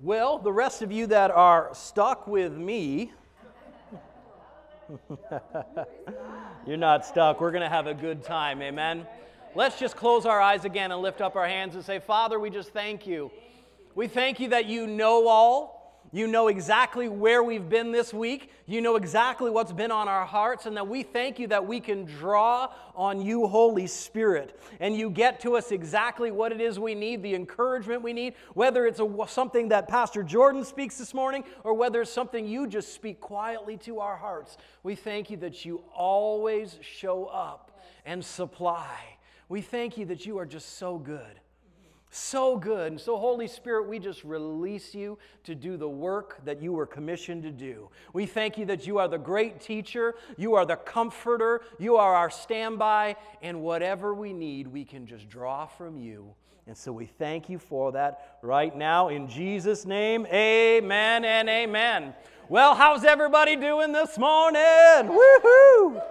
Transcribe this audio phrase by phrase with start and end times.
[0.00, 3.12] Well, the rest of you that are stuck with me,
[6.66, 7.40] you're not stuck.
[7.40, 8.60] We're going to have a good time.
[8.60, 9.06] Amen.
[9.54, 12.50] Let's just close our eyes again and lift up our hands and say, Father, we
[12.50, 13.30] just thank you.
[13.94, 15.75] We thank you that you know all.
[16.12, 18.50] You know exactly where we've been this week.
[18.66, 21.80] You know exactly what's been on our hearts, and that we thank you that we
[21.80, 24.58] can draw on you, Holy Spirit.
[24.80, 28.34] And you get to us exactly what it is we need, the encouragement we need,
[28.54, 32.66] whether it's a, something that Pastor Jordan speaks this morning or whether it's something you
[32.66, 34.56] just speak quietly to our hearts.
[34.82, 39.16] We thank you that you always show up and supply.
[39.48, 41.40] We thank you that you are just so good.
[42.16, 42.92] So good.
[42.92, 46.86] And so, Holy Spirit, we just release you to do the work that you were
[46.86, 47.90] commissioned to do.
[48.14, 52.14] We thank you that you are the great teacher, you are the comforter, you are
[52.14, 56.34] our standby, and whatever we need, we can just draw from you.
[56.66, 60.26] And so we thank you for that right now in Jesus' name.
[60.32, 62.14] Amen and amen.
[62.48, 64.62] Well, how's everybody doing this morning?
[64.62, 66.02] Woohoo!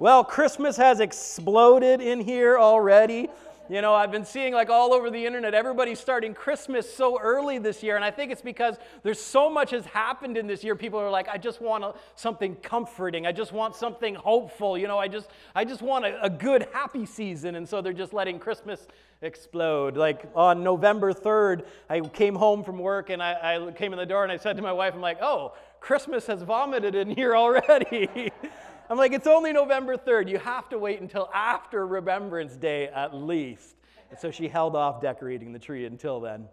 [0.00, 3.28] Well, Christmas has exploded in here already.
[3.72, 7.56] You know, I've been seeing like all over the internet, everybody's starting Christmas so early
[7.56, 7.96] this year.
[7.96, 10.76] And I think it's because there's so much has happened in this year.
[10.76, 13.26] People are like, I just want a, something comforting.
[13.26, 14.76] I just want something hopeful.
[14.76, 17.54] You know, I just, I just want a, a good, happy season.
[17.54, 18.86] And so they're just letting Christmas
[19.22, 19.96] explode.
[19.96, 24.04] Like on November 3rd, I came home from work and I, I came in the
[24.04, 27.34] door and I said to my wife, I'm like, oh, Christmas has vomited in here
[27.34, 28.32] already.
[28.92, 30.28] I'm like, it's only November 3rd.
[30.28, 33.74] You have to wait until after Remembrance Day at least.
[34.10, 36.44] And so she held off decorating the tree until then.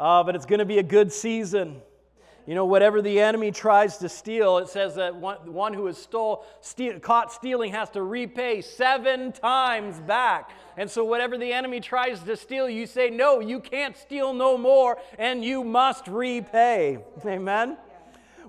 [0.00, 1.80] Uh, but it's going to be a good season.
[2.44, 5.96] You know, whatever the enemy tries to steal, it says that one, one who is
[5.96, 10.50] stole, steal, caught stealing has to repay seven times back.
[10.76, 14.58] And so, whatever the enemy tries to steal, you say, No, you can't steal no
[14.58, 16.98] more, and you must repay.
[17.24, 17.76] Amen?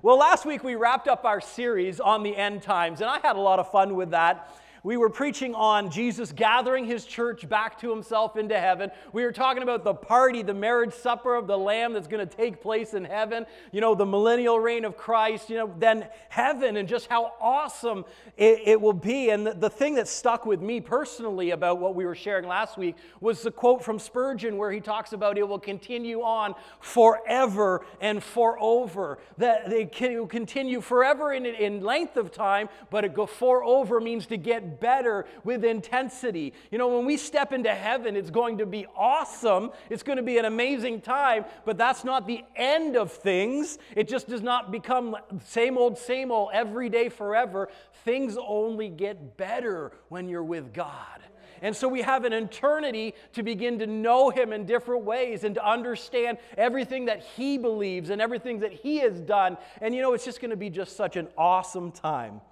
[0.04, 3.36] Well, last week we wrapped up our series on the end times, and I had
[3.36, 4.54] a lot of fun with that.
[4.84, 8.90] We were preaching on Jesus gathering his church back to himself into heaven.
[9.14, 12.36] We were talking about the party, the marriage supper of the Lamb that's going to
[12.36, 16.76] take place in heaven, you know, the millennial reign of Christ, you know, then heaven
[16.76, 18.04] and just how awesome
[18.36, 19.30] it, it will be.
[19.30, 22.76] And the, the thing that stuck with me personally about what we were sharing last
[22.76, 27.86] week was the quote from Spurgeon where he talks about it will continue on forever
[28.02, 29.18] and forever.
[29.38, 34.26] That it will continue forever in, in length of time, but it go forever means
[34.26, 36.52] to get better with intensity.
[36.70, 39.70] You know, when we step into heaven, it's going to be awesome.
[39.90, 43.78] It's going to be an amazing time, but that's not the end of things.
[43.96, 47.68] It just does not become same old, same old every day forever.
[48.04, 51.20] Things only get better when you're with God.
[51.64, 55.54] And so we have an eternity to begin to know Him in different ways and
[55.54, 59.56] to understand everything that He believes and everything that He has done.
[59.80, 62.42] And you know, it's just going to be just such an awesome time.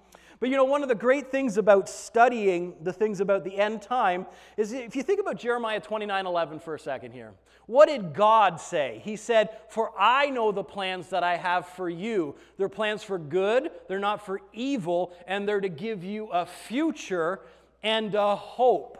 [0.43, 3.81] But you know, one of the great things about studying the things about the end
[3.81, 4.25] time
[4.57, 7.31] is if you think about Jeremiah 29 11 for a second here,
[7.65, 9.01] what did God say?
[9.05, 12.35] He said, For I know the plans that I have for you.
[12.57, 17.39] They're plans for good, they're not for evil, and they're to give you a future
[17.81, 18.97] and a hope.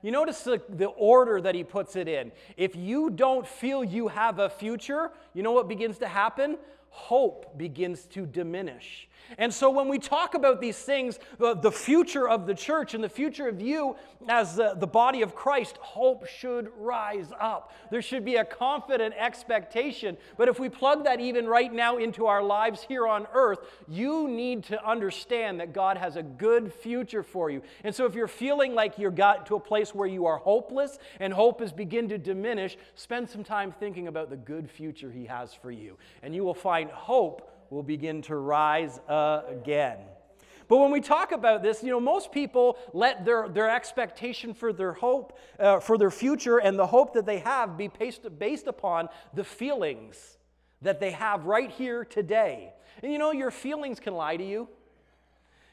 [0.00, 2.30] You notice the, the order that he puts it in.
[2.56, 6.56] If you don't feel you have a future, you know what begins to happen?
[6.90, 9.08] Hope begins to diminish.
[9.36, 13.08] And so when we talk about these things, the, future of the church and the
[13.08, 13.96] future of you
[14.28, 17.72] as the, body of Christ, hope should rise up.
[17.90, 20.16] There should be a confident expectation.
[20.36, 24.28] But if we plug that even right now into our lives here on earth, you
[24.28, 27.62] need to understand that God has a good future for you.
[27.84, 30.98] And so if you're feeling like you're got to a place where you are hopeless
[31.20, 35.26] and hope is begin to diminish, spend some time thinking about the good future he
[35.26, 35.98] has for you.
[36.22, 39.98] And you will find hope will begin to rise again.
[40.68, 44.72] But when we talk about this, you know, most people let their, their expectation for
[44.72, 48.66] their hope, uh, for their future, and the hope that they have be based, based
[48.66, 50.36] upon the feelings
[50.82, 52.74] that they have right here today.
[53.02, 54.68] And you know, your feelings can lie to you.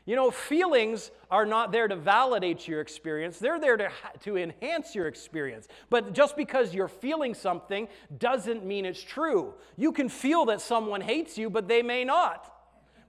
[0.06, 3.90] You know, feelings are not there to validate your experience, they're there to,
[4.24, 5.68] to enhance your experience.
[5.90, 7.88] But just because you're feeling something
[8.18, 9.56] doesn't mean it's true.
[9.78, 12.52] You can feel that someone hates you, but they may not.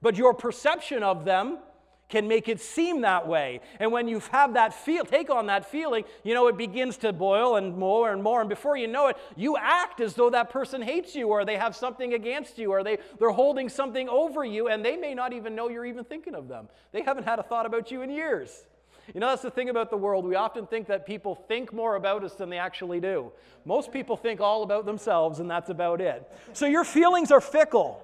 [0.01, 1.59] But your perception of them
[2.09, 3.61] can make it seem that way.
[3.81, 7.13] And when you have that feel, take on that feeling, you know, it begins to
[7.13, 8.41] boil and more and more.
[8.41, 11.57] And before you know it, you act as though that person hates you or they
[11.57, 15.33] have something against you or they, they're holding something over you and they may not
[15.33, 16.69] even know you're even thinking of them.
[16.93, 18.67] They haven't had a thought about you in years.
[19.15, 20.25] You know, that's the thing about the world.
[20.25, 23.31] We often think that people think more about us than they actually do.
[23.65, 26.29] Most people think all about themselves, and that's about it.
[26.53, 28.03] So your feelings are fickle.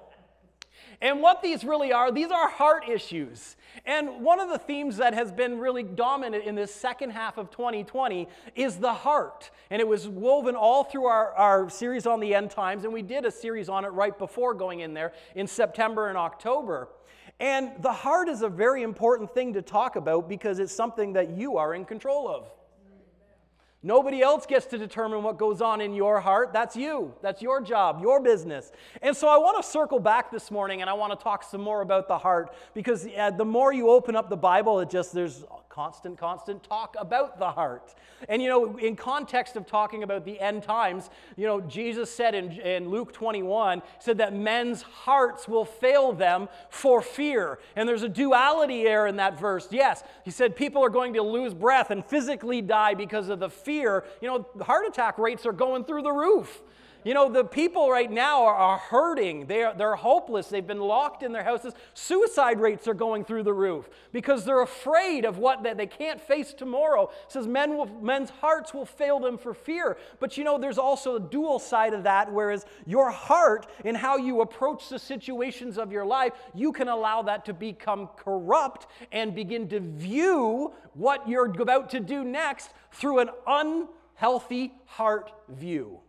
[1.03, 3.57] And what these really are, these are heart issues.
[3.85, 7.51] And one of the themes that has been really dominant in this second half of
[7.51, 9.51] 2020 is the heart.
[9.69, 13.01] And it was woven all through our, our series on the end times, and we
[13.01, 16.87] did a series on it right before going in there in September and October.
[17.37, 21.31] And the heart is a very important thing to talk about because it's something that
[21.31, 22.49] you are in control of.
[23.85, 26.53] Nobody else gets to determine what goes on in your heart.
[26.53, 27.13] That's you.
[27.21, 28.71] That's your job, your business.
[29.01, 31.59] And so I want to circle back this morning and I want to talk some
[31.59, 35.13] more about the heart because uh, the more you open up the Bible, it just,
[35.13, 37.95] there's constant, constant talk about the heart.
[38.29, 42.35] And you know, in context of talking about the end times, you know, Jesus said
[42.35, 47.57] in, in Luke 21, said that men's hearts will fail them for fear.
[47.75, 49.67] And there's a duality there in that verse.
[49.71, 53.49] Yes, he said people are going to lose breath and physically die because of the
[53.49, 54.05] fear.
[54.21, 56.61] You know, heart attack rates are going through the roof.
[57.03, 59.45] You know, the people right now are, are hurting.
[59.47, 60.47] They are, they're hopeless.
[60.47, 61.73] They've been locked in their houses.
[61.93, 66.21] Suicide rates are going through the roof because they're afraid of what they, they can't
[66.21, 67.09] face tomorrow.
[67.25, 69.97] It says men will, men's hearts will fail them for fear.
[70.19, 74.17] But you know, there's also a dual side of that, whereas your heart and how
[74.17, 79.35] you approach the situations of your life, you can allow that to become corrupt and
[79.35, 85.99] begin to view what you're about to do next through an unhealthy heart view.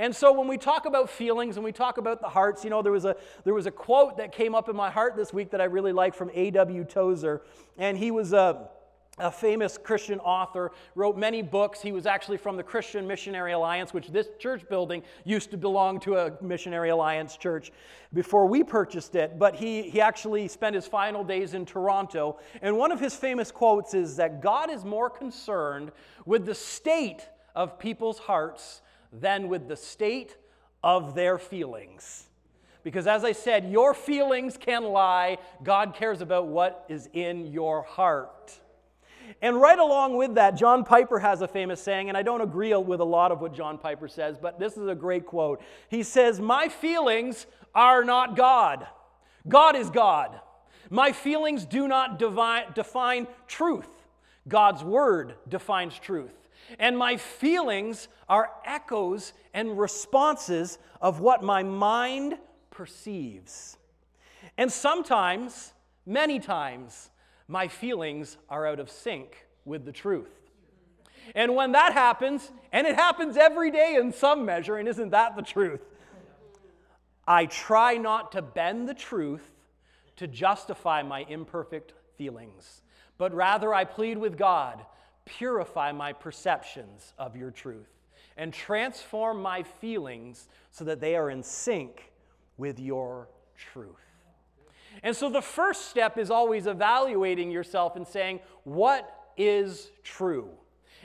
[0.00, 2.80] And so when we talk about feelings and we talk about the hearts, you know,
[2.80, 5.50] there was a, there was a quote that came up in my heart this week
[5.50, 6.84] that I really like from A.W.
[6.84, 7.42] Tozer.
[7.76, 8.70] And he was a,
[9.18, 11.82] a famous Christian author, wrote many books.
[11.82, 16.00] He was actually from the Christian Missionary Alliance, which this church building used to belong
[16.00, 17.70] to a Missionary Alliance church
[18.14, 19.38] before we purchased it.
[19.38, 22.38] But he, he actually spent his final days in Toronto.
[22.62, 25.92] And one of his famous quotes is that God is more concerned
[26.24, 28.80] with the state of people's hearts
[29.12, 30.36] than with the state
[30.82, 32.26] of their feelings.
[32.82, 35.38] Because as I said, your feelings can lie.
[35.62, 38.58] God cares about what is in your heart.
[39.42, 42.74] And right along with that, John Piper has a famous saying, and I don't agree
[42.74, 45.62] with a lot of what John Piper says, but this is a great quote.
[45.88, 48.86] He says, My feelings are not God,
[49.48, 50.40] God is God.
[50.92, 53.88] My feelings do not define truth,
[54.48, 56.39] God's word defines truth.
[56.78, 62.38] And my feelings are echoes and responses of what my mind
[62.70, 63.76] perceives.
[64.56, 65.72] And sometimes,
[66.06, 67.10] many times,
[67.48, 70.30] my feelings are out of sync with the truth.
[71.34, 75.36] And when that happens, and it happens every day in some measure, and isn't that
[75.36, 75.82] the truth?
[77.26, 79.50] I try not to bend the truth
[80.16, 82.82] to justify my imperfect feelings,
[83.18, 84.84] but rather I plead with God
[85.24, 87.88] purify my perceptions of your truth
[88.36, 92.12] and transform my feelings so that they are in sync
[92.56, 93.96] with your truth.
[95.02, 100.50] And so the first step is always evaluating yourself and saying, What is true?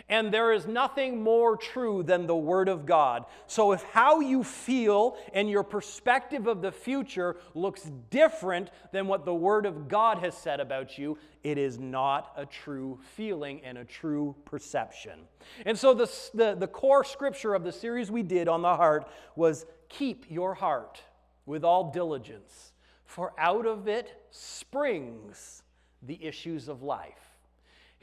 [0.07, 3.25] And there is nothing more true than the Word of God.
[3.47, 9.25] So if how you feel and your perspective of the future looks different than what
[9.25, 13.77] the Word of God has said about you, it is not a true feeling and
[13.77, 15.19] a true perception.
[15.65, 19.07] And so the, the, the core scripture of the series we did on the heart
[19.35, 21.01] was keep your heart
[21.45, 22.73] with all diligence,
[23.05, 25.63] for out of it springs
[26.01, 27.24] the issues of life.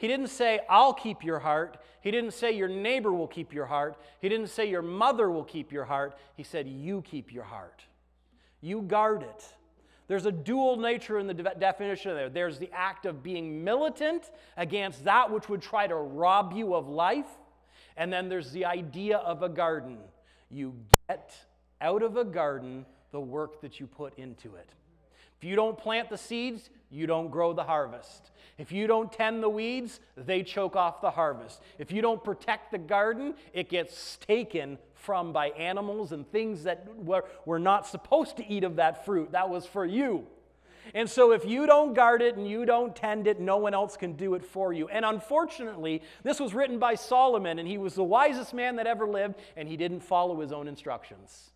[0.02, 1.76] He didn't say, I'll keep your heart.
[2.00, 3.96] He didn't say, your neighbor will keep your heart.
[4.20, 6.18] He didn't say, your mother will keep your heart.
[6.34, 7.84] He said, you keep your heart.
[8.60, 9.44] You guard it.
[10.08, 12.28] There's a dual nature in the de- definition there.
[12.28, 16.88] There's the act of being militant against that which would try to rob you of
[16.88, 17.38] life.
[17.96, 19.98] And then there's the idea of a garden.
[20.50, 20.74] You
[21.06, 21.32] get
[21.80, 24.68] out of a garden the work that you put into it.
[25.42, 28.30] If you don't plant the seeds, you don't grow the harvest.
[28.58, 31.60] If you don't tend the weeds, they choke off the harvest.
[31.80, 36.86] If you don't protect the garden, it gets taken from by animals and things that
[36.96, 39.32] were, were not supposed to eat of that fruit.
[39.32, 40.28] That was for you.
[40.94, 43.96] And so, if you don't guard it and you don't tend it, no one else
[43.96, 44.86] can do it for you.
[44.86, 49.08] And unfortunately, this was written by Solomon, and he was the wisest man that ever
[49.08, 51.50] lived, and he didn't follow his own instructions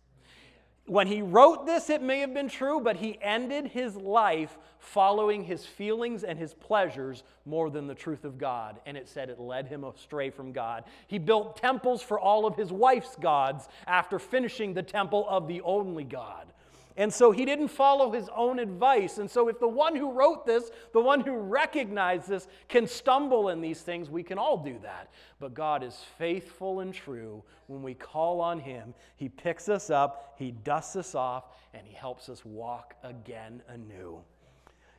[0.87, 5.43] when he wrote this, it may have been true, but he ended his life following
[5.43, 8.79] his feelings and his pleasures more than the truth of God.
[8.85, 10.85] And it said it led him astray from God.
[11.07, 15.61] He built temples for all of his wife's gods after finishing the temple of the
[15.61, 16.47] only God.
[16.97, 19.19] And so he didn't follow his own advice.
[19.19, 23.49] And so, if the one who wrote this, the one who recognized this, can stumble
[23.49, 25.11] in these things, we can all do that.
[25.39, 27.43] But God is faithful and true.
[27.67, 31.43] When we call on him, he picks us up, he dusts us off,
[31.75, 34.19] and he helps us walk again anew.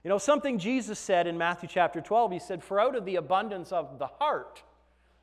[0.04, 3.16] You know, something Jesus said in Matthew chapter 12, he said, For out of the
[3.16, 4.62] abundance of the heart,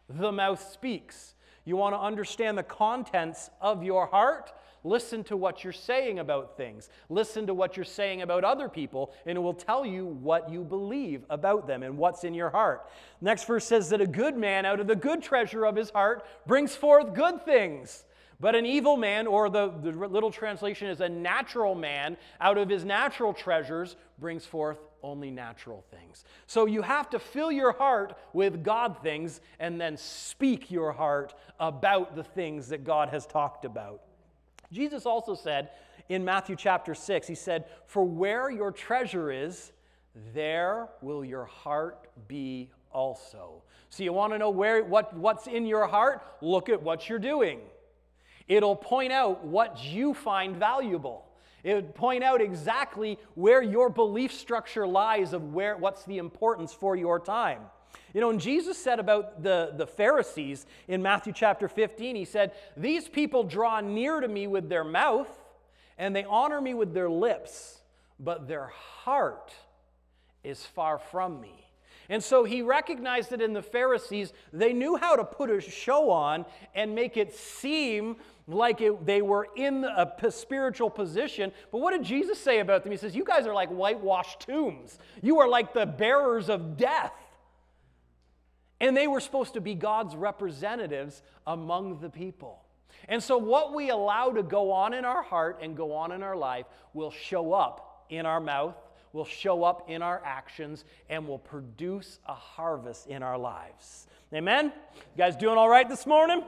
[0.09, 1.35] the mouth speaks.
[1.63, 4.51] You want to understand the contents of your heart?
[4.85, 6.89] Listen to what you're saying about things.
[7.09, 10.63] Listen to what you're saying about other people, and it will tell you what you
[10.63, 12.87] believe about them and what's in your heart.
[13.19, 16.23] Next verse says that a good man out of the good treasure of his heart
[16.45, 18.03] brings forth good things.
[18.39, 22.69] But an evil man, or the, the little translation is a natural man, out of
[22.69, 26.25] his natural treasures brings forth only natural things.
[26.45, 31.33] So you have to fill your heart with God things and then speak your heart
[31.59, 34.01] about the things that God has talked about.
[34.75, 35.69] Jesus also said
[36.09, 39.71] in Matthew chapter 6, he said, For where your treasure is,
[40.33, 43.63] there will your heart be also.
[43.89, 46.21] So you want to know where what, what's in your heart?
[46.41, 47.59] Look at what you're doing.
[48.47, 51.25] It'll point out what you find valuable.
[51.63, 56.73] It would point out exactly where your belief structure lies of where what's the importance
[56.73, 57.61] for your time.
[58.13, 62.53] You know, and Jesus said about the, the Pharisees in Matthew chapter 15, he said,
[62.77, 65.29] These people draw near to me with their mouth
[65.97, 67.81] and they honor me with their lips,
[68.19, 69.53] but their heart
[70.43, 71.65] is far from me.
[72.09, 76.11] And so he recognized that in the Pharisees, they knew how to put a show
[76.11, 81.51] on and make it seem like it, they were in a spiritual position.
[81.71, 82.91] But what did Jesus say about them?
[82.91, 84.99] He says, You guys are like whitewashed tombs.
[85.23, 87.11] You are like the bearers of death.
[88.79, 92.61] And they were supposed to be God's representatives among the people.
[93.07, 96.23] And so, what we allow to go on in our heart and go on in
[96.23, 98.75] our life will show up in our mouth,
[99.13, 104.07] will show up in our actions, and will produce a harvest in our lives.
[104.33, 104.73] Amen?
[104.95, 106.43] You guys doing all right this morning?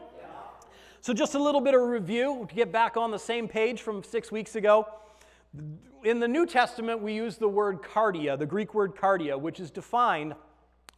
[1.01, 4.03] So, just a little bit of review to get back on the same page from
[4.03, 4.87] six weeks ago.
[6.03, 9.71] In the New Testament, we use the word cardia, the Greek word cardia, which is
[9.71, 10.35] defined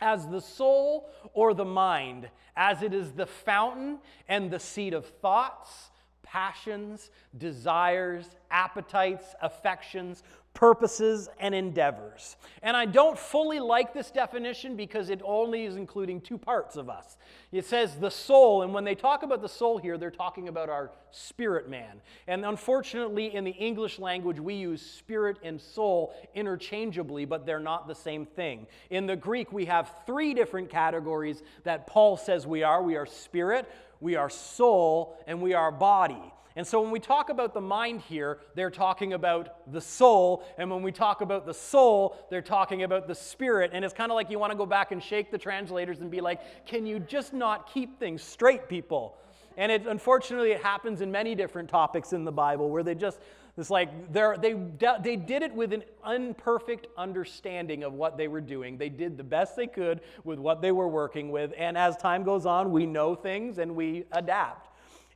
[0.02, 5.06] as the soul or the mind, as it is the fountain and the seat of
[5.06, 5.90] thoughts,
[6.32, 12.36] passions, desires, appetites, affections, purposes, and endeavors.
[12.64, 16.90] And I don't fully like this definition because it only is including two parts of
[16.90, 17.18] us.
[17.52, 20.70] It says the soul, and when they talk about the soul here, they're talking about
[20.70, 22.02] our spirit man.
[22.28, 27.88] And unfortunately, in the English language, we use spirit and soul interchangeably, but they're not
[27.88, 28.68] the same thing.
[28.90, 33.06] In the Greek, we have three different categories that Paul says we are we are
[33.06, 33.70] spirit,
[34.00, 36.34] we are soul, and we are body.
[36.56, 40.44] And so when we talk about the mind here, they're talking about the soul.
[40.58, 43.72] And when we talk about the soul, they're talking about the spirit.
[43.74, 46.12] And it's kind of like you want to go back and shake the translators and
[46.12, 49.16] be like, can you just not keep things straight, people?
[49.56, 53.20] And it, unfortunately, it happens in many different topics in the Bible where they just,
[53.60, 54.56] it's like they
[55.02, 58.78] they did it with an imperfect understanding of what they were doing.
[58.78, 61.54] They did the best they could with what they were working with.
[61.58, 64.70] And as time goes on, we know things and we adapt.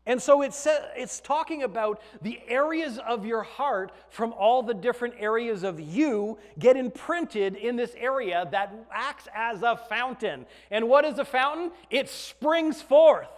[0.05, 5.15] And so it's, it's talking about the areas of your heart from all the different
[5.17, 10.45] areas of you get imprinted in this area that acts as a fountain.
[10.71, 11.71] And what is a fountain?
[11.89, 13.29] It springs forth.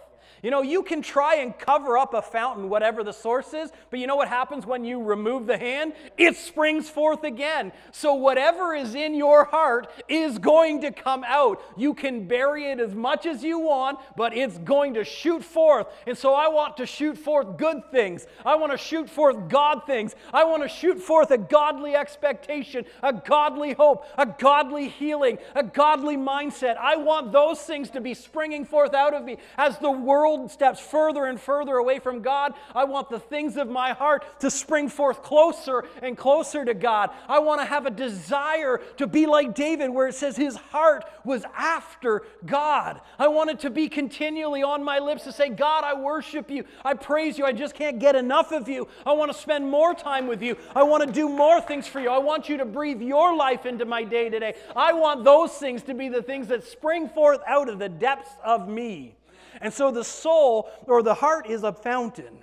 [0.46, 3.98] You know, you can try and cover up a fountain, whatever the source is, but
[3.98, 5.92] you know what happens when you remove the hand?
[6.16, 7.72] It springs forth again.
[7.90, 11.60] So, whatever is in your heart is going to come out.
[11.76, 15.88] You can bury it as much as you want, but it's going to shoot forth.
[16.06, 18.24] And so, I want to shoot forth good things.
[18.44, 20.14] I want to shoot forth God things.
[20.32, 25.64] I want to shoot forth a godly expectation, a godly hope, a godly healing, a
[25.64, 26.76] godly mindset.
[26.76, 30.50] I want those things to be springing forth out of me as the world world
[30.50, 34.50] steps further and further away from God, I want the things of my heart to
[34.50, 37.10] spring forth closer and closer to God.
[37.28, 41.04] I want to have a desire to be like David, where it says his heart
[41.24, 43.00] was after God.
[43.18, 46.64] I want it to be continually on my lips to say, God, I worship you.
[46.84, 47.44] I praise you.
[47.44, 48.88] I just can't get enough of you.
[49.04, 50.56] I want to spend more time with you.
[50.74, 52.10] I want to do more things for you.
[52.10, 54.54] I want you to breathe your life into my day today.
[54.74, 58.30] I want those things to be the things that spring forth out of the depths
[58.44, 59.16] of me.
[59.60, 62.38] And so the soul or the heart is a fountain.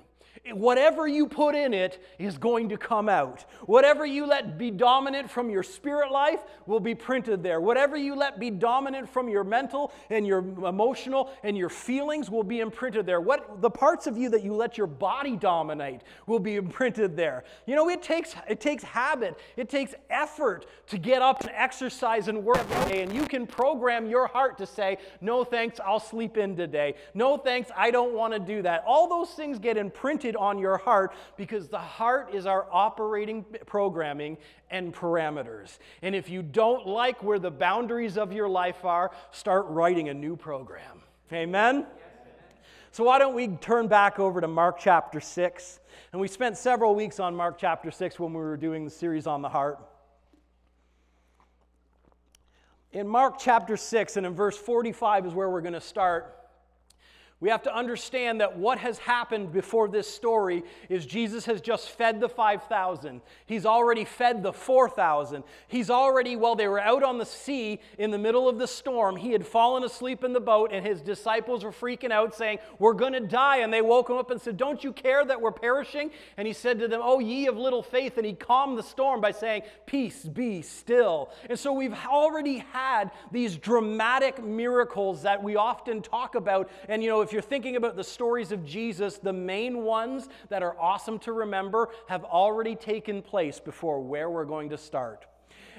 [0.52, 3.46] Whatever you put in it is going to come out.
[3.62, 7.62] Whatever you let be dominant from your spirit life will be printed there.
[7.62, 12.44] Whatever you let be dominant from your mental and your emotional and your feelings will
[12.44, 13.22] be imprinted there.
[13.22, 17.46] What the parts of you that you let your body dominate will be imprinted there.
[17.66, 22.28] You know, it takes it takes habit, it takes effort to get up and exercise
[22.28, 23.02] and work every day.
[23.04, 26.96] And you can program your heart to say, "No thanks, I'll sleep in today.
[27.14, 30.78] No thanks, I don't want to do that." All those things get imprinted on your
[30.78, 34.38] heart because the heart is our operating programming
[34.70, 35.78] and parameters.
[36.02, 40.14] And if you don't like where the boundaries of your life are, start writing a
[40.14, 41.02] new program.
[41.32, 41.86] Amen?
[42.92, 45.80] So, why don't we turn back over to Mark chapter 6?
[46.12, 49.26] And we spent several weeks on Mark chapter 6 when we were doing the series
[49.26, 49.80] on the heart.
[52.92, 56.43] In Mark chapter 6 and in verse 45 is where we're going to start.
[57.44, 61.90] We have to understand that what has happened before this story is Jesus has just
[61.90, 63.20] fed the 5,000.
[63.46, 65.44] He's already fed the 4,000.
[65.68, 69.18] He's already, while they were out on the sea in the middle of the storm,
[69.18, 72.94] he had fallen asleep in the boat, and his disciples were freaking out, saying, We're
[72.94, 73.58] going to die.
[73.58, 76.12] And they woke him up and said, Don't you care that we're perishing?
[76.38, 78.16] And he said to them, Oh, ye of little faith.
[78.16, 81.30] And he calmed the storm by saying, Peace, be still.
[81.50, 86.72] And so we've already had these dramatic miracles that we often talk about.
[86.88, 90.64] And, you know, if you're thinking about the stories of Jesus, the main ones that
[90.64, 95.26] are awesome to remember have already taken place before where we're going to start.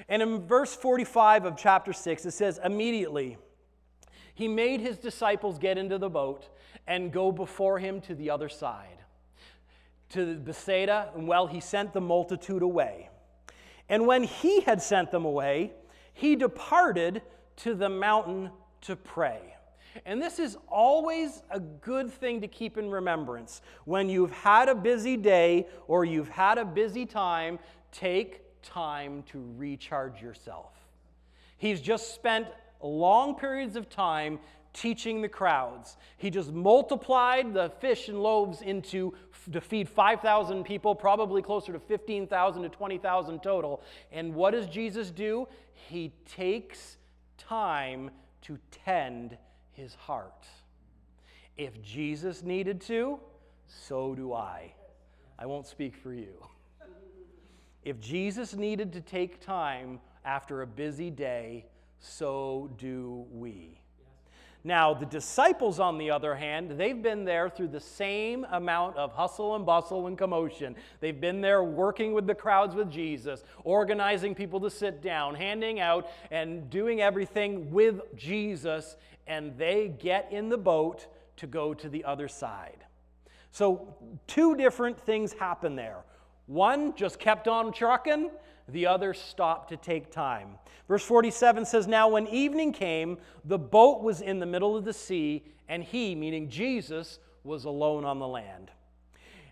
[0.09, 3.37] And in verse 45 of chapter 6, it says, Immediately,
[4.33, 6.49] he made his disciples get into the boat
[6.85, 8.99] and go before him to the other side,
[10.09, 13.09] to Bethsaida, and well, he sent the multitude away.
[13.89, 15.73] And when he had sent them away,
[16.13, 17.21] he departed
[17.57, 19.54] to the mountain to pray.
[20.05, 23.61] And this is always a good thing to keep in remembrance.
[23.85, 27.59] When you've had a busy day or you've had a busy time,
[27.91, 30.73] take time to recharge yourself.
[31.57, 32.47] He's just spent
[32.81, 34.39] long periods of time
[34.73, 35.95] teaching the crowds.
[36.17, 39.13] He just multiplied the fish and loaves into
[39.51, 43.81] to feed 5,000 people, probably closer to 15,000 to 20,000 total.
[44.11, 45.47] And what does Jesus do?
[45.71, 46.97] He takes
[47.37, 48.11] time
[48.41, 49.37] to tend
[49.75, 50.47] his heart.
[51.57, 53.19] If Jesus needed to,
[53.67, 54.73] so do I.
[55.37, 56.33] I won't speak for you.
[57.83, 61.65] If Jesus needed to take time after a busy day,
[61.99, 63.79] so do we.
[64.65, 69.13] Now, the disciples, on the other hand, they've been there through the same amount of
[69.13, 70.75] hustle and bustle and commotion.
[71.01, 75.79] They've been there working with the crowds with Jesus, organizing people to sit down, handing
[75.79, 78.97] out, and doing everything with Jesus,
[79.27, 81.05] and they get in the boat
[81.37, 82.85] to go to the other side.
[83.51, 85.99] So, two different things happen there.
[86.47, 88.31] One just kept on trucking,
[88.67, 90.57] the other stopped to take time.
[90.87, 94.93] Verse 47 says, Now when evening came, the boat was in the middle of the
[94.93, 98.71] sea, and he, meaning Jesus, was alone on the land.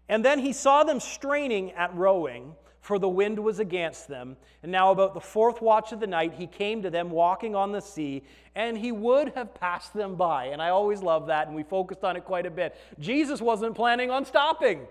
[0.09, 4.35] And then he saw them straining at rowing, for the wind was against them.
[4.61, 7.71] And now, about the fourth watch of the night, he came to them walking on
[7.71, 8.23] the sea,
[8.55, 10.47] and he would have passed them by.
[10.47, 12.75] And I always love that, and we focused on it quite a bit.
[12.99, 14.81] Jesus wasn't planning on stopping,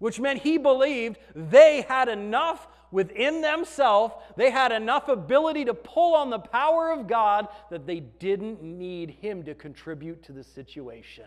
[0.00, 6.14] which meant he believed they had enough within themselves, they had enough ability to pull
[6.14, 11.24] on the power of God that they didn't need Him to contribute to the situation.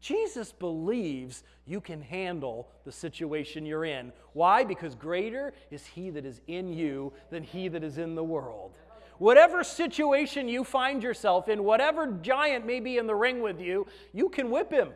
[0.00, 4.12] Jesus believes you can handle the situation you're in.
[4.32, 4.64] Why?
[4.64, 8.72] Because greater is He that is in you than He that is in the world.
[9.20, 13.86] Whatever situation you find yourself in, whatever giant may be in the ring with you,
[14.14, 14.88] you can whip him.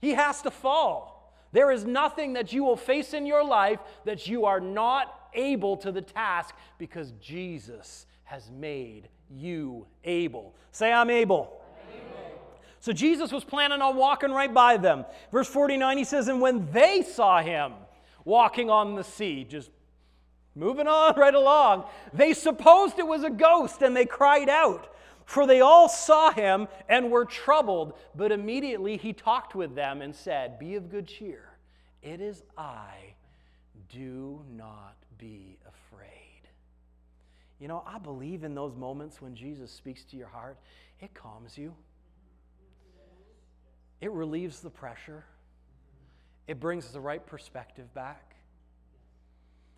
[0.00, 1.15] He has to fall.
[1.56, 5.78] There is nothing that you will face in your life that you are not able
[5.78, 10.54] to the task because Jesus has made you able.
[10.70, 11.58] Say, I'm able.
[12.80, 15.06] So Jesus was planning on walking right by them.
[15.32, 17.72] Verse 49, he says, And when they saw him
[18.26, 19.70] walking on the sea, just
[20.54, 24.94] moving on right along, they supposed it was a ghost and they cried out.
[25.26, 30.14] For they all saw him and were troubled, but immediately he talked with them and
[30.14, 31.50] said, Be of good cheer.
[32.00, 33.14] It is I.
[33.92, 36.48] Do not be afraid.
[37.58, 40.58] You know, I believe in those moments when Jesus speaks to your heart,
[41.00, 41.74] it calms you,
[44.00, 45.24] it relieves the pressure,
[46.46, 48.36] it brings the right perspective back.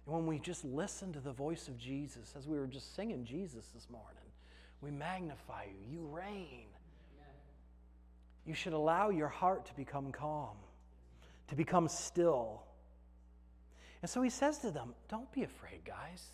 [0.05, 3.25] And when we just listen to the voice of Jesus, as we were just singing
[3.25, 4.28] Jesus this morning,
[4.81, 5.99] we magnify you.
[5.99, 6.67] You reign.
[8.47, 10.57] You should allow your heart to become calm.
[11.49, 12.63] to become still.
[14.03, 16.25] And so he says to them, Don't be afraid, guys.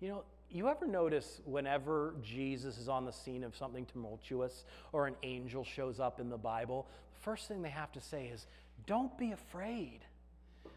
[0.00, 5.06] You know, you ever notice whenever Jesus is on the scene of something tumultuous or
[5.06, 8.46] an angel shows up in the Bible, the first thing they have to say is,
[8.86, 10.00] Don't be afraid.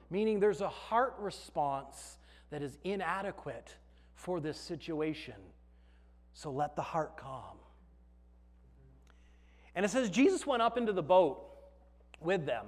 [0.10, 2.18] Meaning there's a heart response
[2.50, 3.76] that is inadequate
[4.16, 5.36] for this situation.
[6.34, 7.58] So let the heart calm.
[9.76, 11.44] And it says, Jesus went up into the boat
[12.20, 12.68] with them,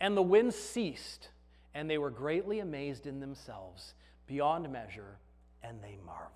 [0.00, 1.28] and the wind ceased,
[1.74, 3.94] and they were greatly amazed in themselves
[4.26, 5.18] beyond measure,
[5.62, 6.30] and they marveled.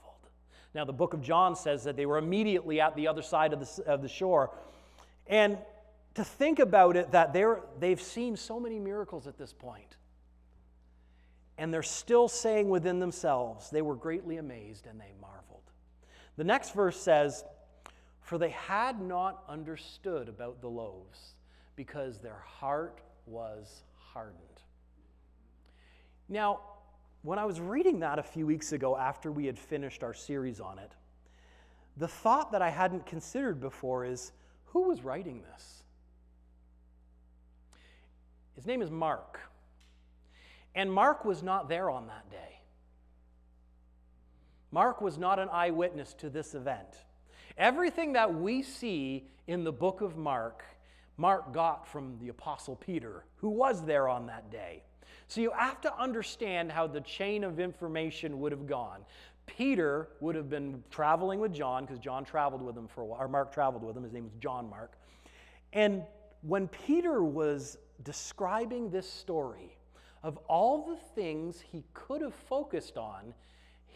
[0.74, 3.60] Now, the book of John says that they were immediately at the other side of
[3.60, 4.50] the, of the shore.
[5.26, 5.58] And
[6.14, 9.96] to think about it, that they're, they've seen so many miracles at this point,
[11.58, 15.62] and they're still saying within themselves, they were greatly amazed and they marveled.
[16.36, 17.44] The next verse says,
[18.20, 21.34] For they had not understood about the loaves,
[21.76, 24.40] because their heart was hardened.
[26.28, 26.60] Now,
[27.22, 30.60] when I was reading that a few weeks ago after we had finished our series
[30.60, 30.92] on it,
[31.96, 34.32] the thought that I hadn't considered before is
[34.66, 35.82] who was writing this?
[38.54, 39.40] His name is Mark.
[40.74, 42.60] And Mark was not there on that day.
[44.70, 47.04] Mark was not an eyewitness to this event.
[47.56, 50.64] Everything that we see in the book of Mark,
[51.16, 54.82] Mark got from the Apostle Peter, who was there on that day.
[55.28, 59.00] So you have to understand how the chain of information would have gone.
[59.46, 63.20] Peter would have been traveling with John, because John traveled with him for a while,
[63.20, 64.02] or Mark traveled with him.
[64.02, 64.92] His name was John Mark.
[65.72, 66.02] And
[66.42, 69.76] when Peter was describing this story
[70.22, 73.32] of all the things he could have focused on,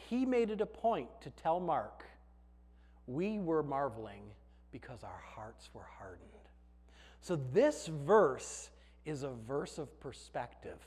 [0.09, 2.05] he made it a point to tell Mark,
[3.07, 4.23] we were marveling
[4.73, 6.29] because our hearts were hardened.
[7.21, 8.71] So, this verse
[9.05, 10.79] is a verse of perspective.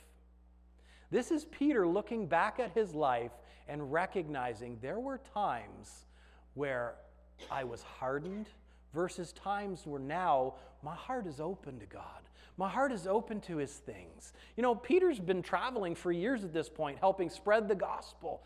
[1.10, 3.32] This is Peter looking back at his life
[3.68, 6.06] and recognizing there were times
[6.54, 6.94] where
[7.50, 8.48] I was hardened
[8.92, 12.02] versus times where now my heart is open to God.
[12.56, 14.32] My heart is open to his things.
[14.56, 18.42] You know, Peter's been traveling for years at this point, helping spread the gospel,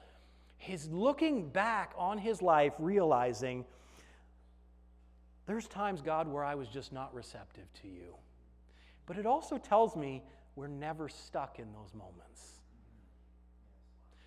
[0.58, 3.64] He's looking back on his life, realizing
[5.46, 8.14] there's times, God, where I was just not receptive to you.
[9.06, 10.22] But it also tells me
[10.56, 12.60] we're never stuck in those moments.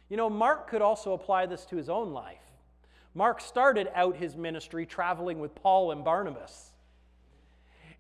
[0.10, 2.42] You know, Mark could also apply this to his own life.
[3.14, 6.72] Mark started out his ministry traveling with Paul and Barnabas.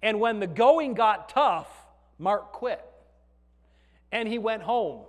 [0.02, 1.70] And when the going got tough,
[2.18, 2.84] Mark quit.
[4.12, 5.06] And he went home.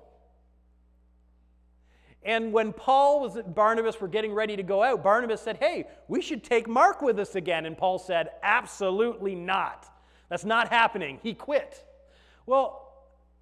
[2.25, 6.21] And when Paul was Barnabas were getting ready to go out, Barnabas said, Hey, we
[6.21, 7.67] should take Mark with us again.
[7.67, 9.87] And Paul said, Absolutely not.
[10.29, 11.19] That's not happening.
[11.23, 11.85] He quit.
[12.47, 12.93] Well,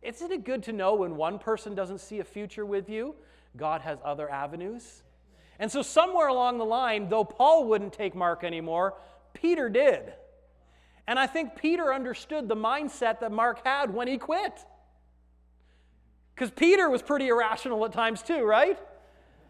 [0.02, 3.14] isn't it good to know when one person doesn't see a future with you,
[3.56, 5.02] God has other avenues?
[5.58, 8.94] And so, somewhere along the line, though Paul wouldn't take Mark anymore,
[9.34, 10.14] Peter did.
[11.06, 14.64] And I think Peter understood the mindset that Mark had when he quit.
[16.40, 18.78] Because Peter was pretty irrational at times too, right?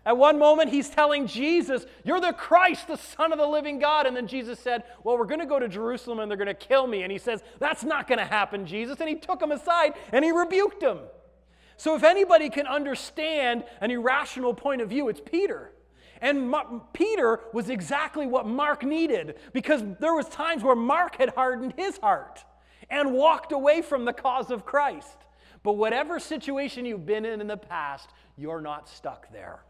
[0.05, 4.07] At one moment, he's telling Jesus, You're the Christ, the Son of the living God.
[4.07, 6.55] And then Jesus said, Well, we're going to go to Jerusalem and they're going to
[6.55, 7.05] kill me.
[7.05, 8.98] And he says, That's not going to happen, Jesus.
[8.98, 10.98] And he took him aside and he rebuked him.
[11.76, 15.70] So, if anybody can understand an irrational point of view, it's Peter.
[16.20, 16.53] And
[16.92, 21.98] Peter was exactly what Mark needed because there was times where Mark had hardened his
[21.98, 22.44] heart
[22.90, 25.18] and walked away from the cause of Christ.
[25.62, 29.61] But whatever situation you've been in in the past, you're not stuck there.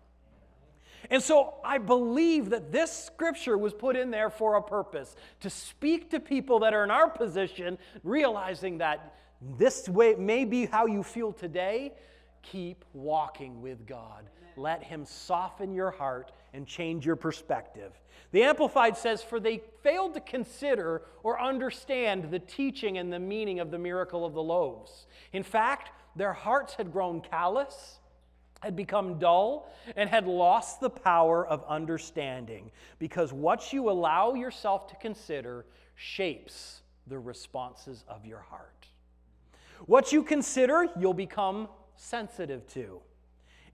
[1.11, 5.51] And so I believe that this scripture was put in there for a purpose to
[5.51, 9.15] speak to people that are in our position, realizing that
[9.59, 11.95] this way may be how you feel today.
[12.43, 14.29] Keep walking with God.
[14.57, 17.99] Let Him soften your heart and change your perspective.
[18.33, 23.61] The Amplified says, For they failed to consider or understand the teaching and the meaning
[23.61, 25.07] of the miracle of the loaves.
[25.33, 27.99] In fact, their hearts had grown callous,
[28.61, 34.87] had become dull, and had lost the power of understanding because what you allow yourself
[34.89, 35.65] to consider
[35.95, 38.87] shapes the responses of your heart.
[39.87, 43.01] What you consider, you'll become sensitive to,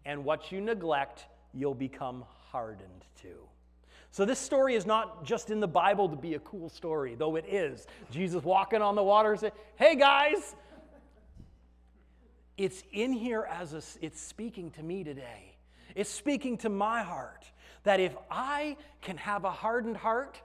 [0.04, 3.45] and what you neglect, you'll become hardened to.
[4.16, 7.36] So, this story is not just in the Bible to be a cool story, though
[7.36, 7.86] it is.
[8.10, 10.56] Jesus walking on the water say, Hey guys,
[12.56, 15.54] it's in here as a, it's speaking to me today.
[15.94, 17.44] It's speaking to my heart
[17.82, 20.40] that if I can have a hardened heart,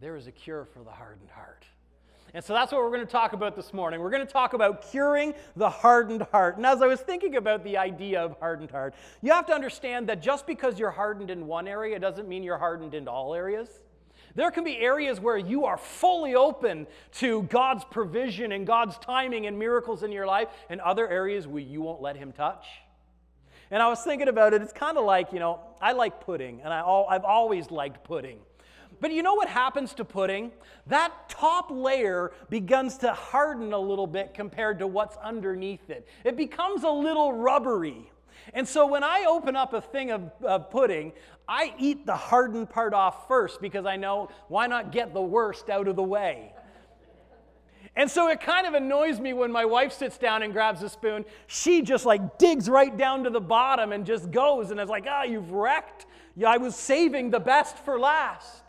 [0.00, 1.66] there is a cure for the hardened heart.
[2.32, 4.00] And so that's what we're going to talk about this morning.
[4.00, 6.56] We're going to talk about curing the hardened heart.
[6.56, 10.08] And as I was thinking about the idea of hardened heart, you have to understand
[10.08, 13.68] that just because you're hardened in one area doesn't mean you're hardened in all areas.
[14.34, 19.46] There can be areas where you are fully open to God's provision and God's timing
[19.46, 22.66] and miracles in your life, and other areas where you won't let Him touch.
[23.70, 26.62] And I was thinking about it, it's kind of like, you know, I like pudding,
[26.64, 28.38] and I I've always liked pudding.
[29.00, 30.52] But you know what happens to pudding?
[30.86, 36.06] That top layer begins to harden a little bit compared to what's underneath it.
[36.24, 38.10] It becomes a little rubbery.
[38.52, 41.12] And so when I open up a thing of, of, pudding,
[41.48, 45.70] I eat the hardened part off first because I know why not get the worst
[45.70, 46.52] out of the way?
[47.96, 50.88] And so it kind of annoys me when my wife sits down and grabs a
[50.88, 51.24] spoon.
[51.46, 54.72] She just like digs right down to the bottom and just goes.
[54.72, 56.06] And it's like, ah, oh, you've wrecked.
[56.44, 58.63] I was saving the best for last.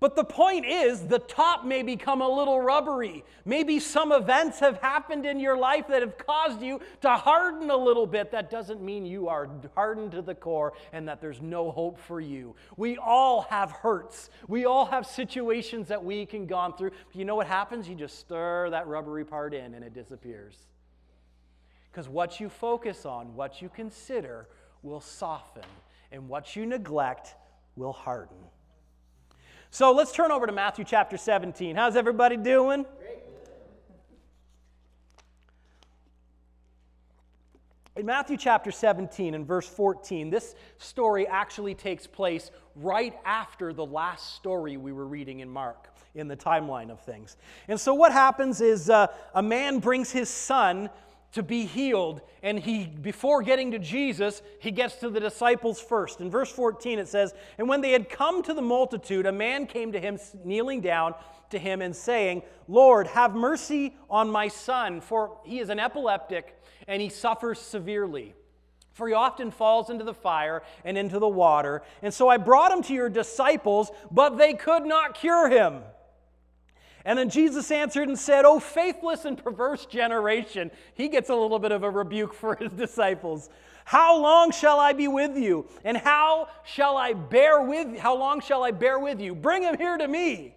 [0.00, 3.24] But the point is, the top may become a little rubbery.
[3.44, 7.76] Maybe some events have happened in your life that have caused you to harden a
[7.76, 8.30] little bit.
[8.32, 12.20] That doesn't mean you are hardened to the core and that there's no hope for
[12.20, 12.54] you.
[12.76, 14.30] We all have hurts.
[14.46, 16.90] We all have situations that we can gone through.
[16.90, 17.88] But you know what happens?
[17.88, 20.56] You just stir that rubbery part in and it disappears.
[21.90, 24.48] Because what you focus on, what you consider,
[24.82, 25.62] will soften,
[26.10, 27.36] and what you neglect
[27.76, 28.36] will harden.
[29.74, 31.74] So let's turn over to Matthew chapter 17.
[31.74, 32.86] How's everybody doing?
[37.96, 43.84] In Matthew chapter 17 and verse 14, this story actually takes place right after the
[43.84, 47.36] last story we were reading in Mark in the timeline of things.
[47.66, 50.88] And so what happens is uh, a man brings his son
[51.34, 52.22] to be healed.
[52.42, 56.20] And he, before getting to Jesus, he gets to the disciples first.
[56.20, 59.66] In verse 14, it says, And when they had come to the multitude, a man
[59.66, 61.14] came to him, kneeling down
[61.50, 66.56] to him and saying, Lord, have mercy on my son, for he is an epileptic
[66.86, 68.34] and he suffers severely.
[68.92, 71.82] For he often falls into the fire and into the water.
[72.00, 75.82] And so I brought him to your disciples, but they could not cure him.
[77.04, 80.70] And then Jesus answered and said, Oh, faithless and perverse generation.
[80.94, 83.50] He gets a little bit of a rebuke for his disciples.
[83.84, 85.66] How long shall I be with you?
[85.84, 89.34] And how shall I bear with how long shall I bear with you?
[89.34, 90.54] Bring him here to me.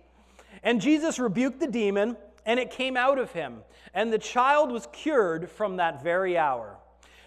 [0.64, 3.60] And Jesus rebuked the demon, and it came out of him.
[3.94, 6.78] And the child was cured from that very hour.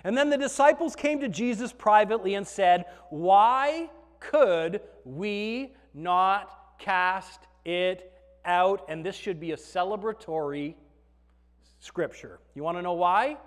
[0.03, 7.41] And then the disciples came to Jesus privately and said, Why could we not cast
[7.67, 8.11] it
[8.51, 10.75] out, and this should be a celebratory
[11.79, 12.41] scripture.
[12.55, 13.39] You want to know why?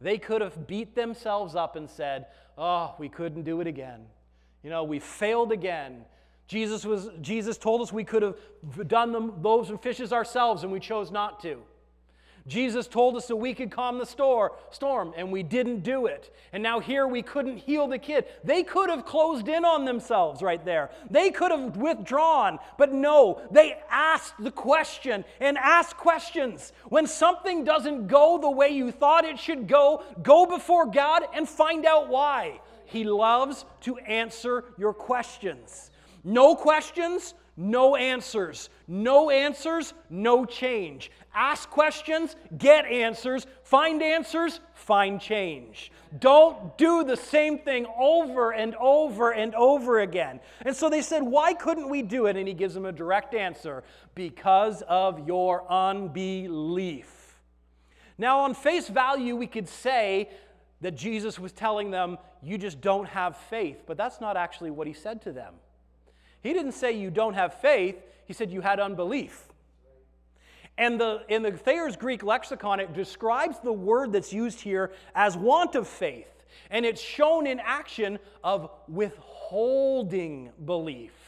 [0.00, 2.26] They could have beat themselves up and said,
[2.58, 4.06] Oh, we couldn't do it again.
[4.62, 6.04] You know, we failed again.
[6.48, 8.36] Jesus, was, Jesus told us we could have
[8.88, 11.60] done the loaves and fishes ourselves, and we chose not to.
[12.46, 16.32] Jesus told us that we could calm the store, storm, and we didn't do it.
[16.52, 18.26] And now here we couldn't heal the kid.
[18.44, 20.90] They could have closed in on themselves right there.
[21.10, 26.72] They could have withdrawn, but no, they asked the question and ask questions.
[26.88, 31.48] When something doesn't go the way you thought it should go, go before God and
[31.48, 32.60] find out why.
[32.84, 35.90] He loves to answer your questions.
[36.22, 38.68] No questions, no answers.
[38.86, 41.10] No answers, no change.
[41.34, 43.46] Ask questions, get answers.
[43.62, 45.90] Find answers, find change.
[46.18, 50.40] Don't do the same thing over and over and over again.
[50.62, 52.36] And so they said, Why couldn't we do it?
[52.36, 57.40] And he gives them a direct answer because of your unbelief.
[58.18, 60.30] Now, on face value, we could say
[60.80, 63.82] that Jesus was telling them, You just don't have faith.
[63.86, 65.54] But that's not actually what he said to them.
[66.46, 69.48] He didn't say you don't have faith, he said you had unbelief.
[70.78, 75.36] And the, in the Thayer's Greek lexicon, it describes the word that's used here as
[75.36, 76.28] want of faith.
[76.70, 81.25] And it's shown in action of withholding belief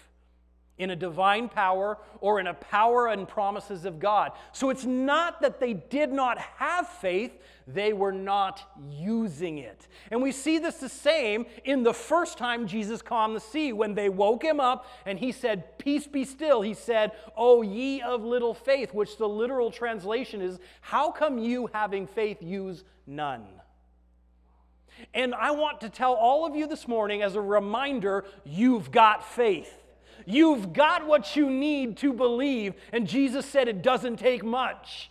[0.79, 4.33] in a divine power or in a power and promises of God.
[4.53, 7.33] So it's not that they did not have faith,
[7.67, 9.89] they were not using it.
[10.11, 13.95] And we see this the same in the first time Jesus calmed the sea when
[13.95, 16.63] they woke him up and he said, Peace be still.
[16.63, 21.69] He said, O ye of little faith, which the literal translation is, How come you,
[21.73, 23.45] having faith, use none?
[25.15, 29.25] And I want to tell all of you this morning as a reminder you've got
[29.25, 29.73] faith.
[30.31, 32.75] You've got what you need to believe.
[32.93, 35.11] And Jesus said it doesn't take much.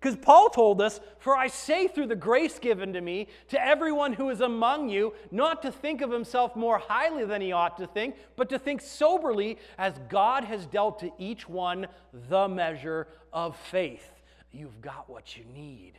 [0.00, 4.12] Because Paul told us, For I say through the grace given to me, to everyone
[4.12, 7.86] who is among you, not to think of himself more highly than he ought to
[7.86, 11.86] think, but to think soberly, as God has dealt to each one
[12.28, 14.10] the measure of faith.
[14.50, 15.92] You've got what you need.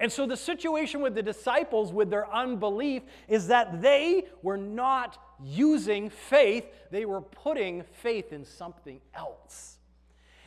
[0.00, 5.18] And so the situation with the disciples with their unbelief is that they were not
[5.42, 9.78] using faith, they were putting faith in something else.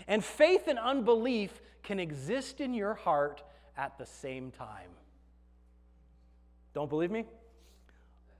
[0.08, 3.43] And faith and unbelief can exist in your heart
[3.78, 4.89] at the same time.
[6.73, 7.26] Don't believe me?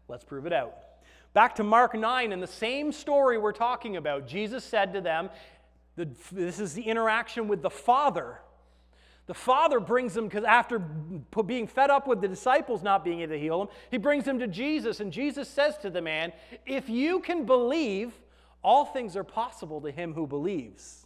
[0.08, 0.76] Let's prove it out.
[1.34, 5.30] Back to Mark 9, in the same story we're talking about, Jesus said to them,
[5.96, 8.40] This is the interaction with the Father.
[9.28, 13.34] The Father brings them, because after being fed up with the disciples not being able
[13.34, 16.32] to heal him, he brings them to Jesus, and Jesus says to the man,
[16.66, 18.14] If you can believe,
[18.64, 21.06] all things are possible to him who believes.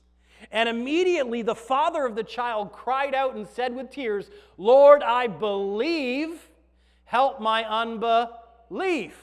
[0.51, 5.25] And immediately the father of the child cried out and said with tears, Lord, I
[5.25, 6.47] believe,
[7.05, 9.19] help my unbelief.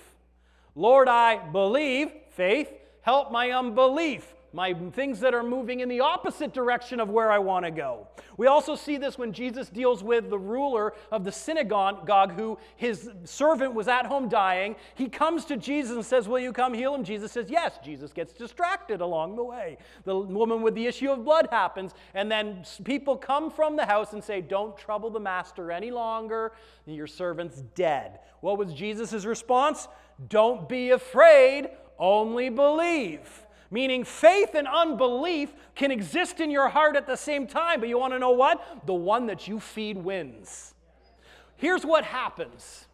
[0.74, 6.54] Lord, I believe, faith, help my unbelief my things that are moving in the opposite
[6.54, 8.08] direction of where I want to go.
[8.38, 13.10] We also see this when Jesus deals with the ruler of the synagogue who his
[13.24, 14.76] servant was at home dying.
[14.94, 17.04] He comes to Jesus and says, Will you come heal him?
[17.04, 17.78] Jesus says, Yes.
[17.84, 19.76] Jesus gets distracted along the way.
[20.04, 24.12] The woman with the issue of blood happens, and then people come from the house
[24.12, 26.52] and say, Don't trouble the master any longer.
[26.86, 28.20] Your servant's dead.
[28.40, 29.88] What was Jesus' response?
[30.28, 33.46] Don't be afraid, only believe.
[33.70, 37.98] Meaning, faith and unbelief can exist in your heart at the same time, but you
[37.98, 38.86] want to know what?
[38.86, 40.74] The one that you feed wins.
[41.56, 42.86] Here's what happens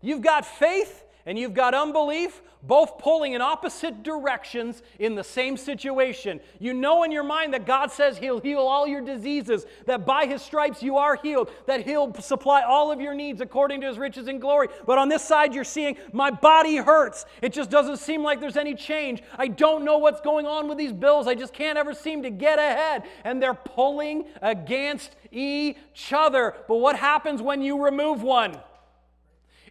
[0.00, 5.56] you've got faith and you've got unbelief, both pulling in opposite directions in the same
[5.56, 6.40] situation.
[6.58, 10.26] You know in your mind that God says He'll heal all your diseases, that by
[10.26, 13.98] His stripes you are healed, that He'll supply all of your needs according to His
[13.98, 14.68] riches and glory.
[14.86, 17.26] But on this side, you're seeing, my body hurts.
[17.42, 19.22] It just doesn't seem like there's any change.
[19.36, 21.26] I don't know what's going on with these bills.
[21.26, 23.02] I just can't ever seem to get ahead.
[23.24, 26.54] And they're pulling against each other.
[26.68, 28.58] But what happens when you remove one?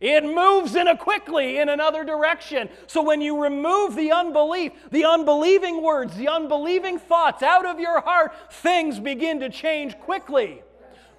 [0.01, 2.69] It moves in a quickly in another direction.
[2.87, 8.01] So when you remove the unbelief, the unbelieving words, the unbelieving thoughts out of your
[8.01, 10.61] heart, things begin to change quickly.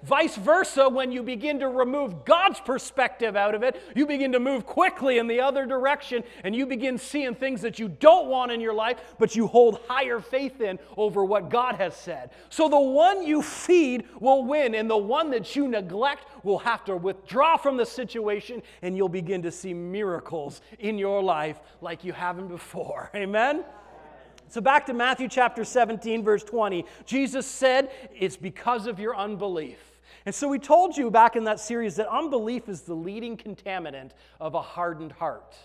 [0.03, 4.39] Vice versa, when you begin to remove God's perspective out of it, you begin to
[4.39, 8.51] move quickly in the other direction and you begin seeing things that you don't want
[8.51, 12.31] in your life, but you hold higher faith in over what God has said.
[12.49, 16.85] So the one you feed will win, and the one that you neglect will have
[16.85, 22.03] to withdraw from the situation, and you'll begin to see miracles in your life like
[22.03, 23.09] you haven't before.
[23.15, 23.63] Amen?
[24.49, 26.85] So, back to Matthew chapter 17, verse 20.
[27.05, 29.86] Jesus said, It's because of your unbelief.
[30.27, 34.11] And so, we told you back in that series that unbelief is the leading contaminant
[34.41, 35.55] of a hardened heart.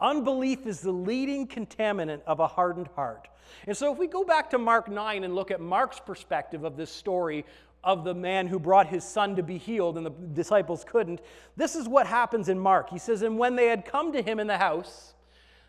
[0.00, 3.26] Unbelief is the leading contaminant of a hardened heart.
[3.66, 6.76] And so, if we go back to Mark 9 and look at Mark's perspective of
[6.76, 7.44] this story
[7.82, 11.20] of the man who brought his son to be healed and the disciples couldn't,
[11.56, 12.90] this is what happens in Mark.
[12.90, 15.14] He says, And when they had come to him in the house,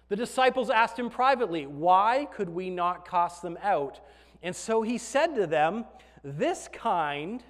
[0.10, 4.00] the disciples asked him privately, Why could we not cast them out?
[4.44, 5.86] And so he said to them,
[6.24, 7.44] This kind